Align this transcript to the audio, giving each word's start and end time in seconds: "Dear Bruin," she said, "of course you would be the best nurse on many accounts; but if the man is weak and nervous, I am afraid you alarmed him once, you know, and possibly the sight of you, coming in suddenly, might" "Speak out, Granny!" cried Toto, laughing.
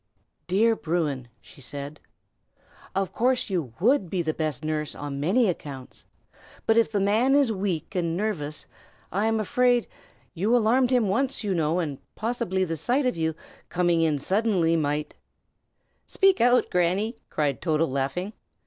"Dear 0.47 0.75
Bruin," 0.75 1.27
she 1.41 1.61
said, 1.61 1.99
"of 2.95 3.13
course 3.13 3.51
you 3.51 3.71
would 3.79 4.09
be 4.09 4.23
the 4.23 4.33
best 4.33 4.65
nurse 4.65 4.95
on 4.95 5.19
many 5.19 5.47
accounts; 5.47 6.05
but 6.65 6.75
if 6.75 6.91
the 6.91 6.99
man 6.99 7.35
is 7.35 7.51
weak 7.51 7.93
and 7.93 8.17
nervous, 8.17 8.65
I 9.11 9.27
am 9.27 9.39
afraid 9.39 9.85
you 10.33 10.57
alarmed 10.57 10.89
him 10.89 11.07
once, 11.07 11.43
you 11.43 11.53
know, 11.53 11.77
and 11.77 11.99
possibly 12.15 12.63
the 12.63 12.77
sight 12.77 13.05
of 13.05 13.15
you, 13.15 13.35
coming 13.69 14.01
in 14.01 14.17
suddenly, 14.17 14.75
might" 14.75 15.13
"Speak 16.07 16.41
out, 16.41 16.71
Granny!" 16.71 17.17
cried 17.29 17.61
Toto, 17.61 17.85
laughing. 17.85 18.33